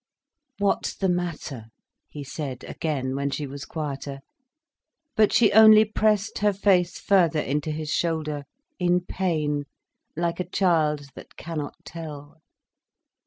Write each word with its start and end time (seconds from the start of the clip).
"What's 0.57 0.95
the 0.95 1.09
matter?" 1.09 1.65
he 2.09 2.23
said 2.23 2.63
again, 2.63 3.13
when 3.15 3.29
she 3.29 3.45
was 3.45 3.65
quieter. 3.65 4.21
But 5.15 5.31
she 5.31 5.53
only 5.53 5.85
pressed 5.85 6.39
her 6.39 6.53
face 6.53 6.97
further 6.97 7.39
into 7.39 7.69
his 7.69 7.91
shoulder, 7.91 8.45
in 8.79 9.01
pain, 9.01 9.65
like 10.15 10.39
a 10.39 10.49
child 10.49 11.09
that 11.13 11.35
cannot 11.37 11.75
tell. 11.85 12.37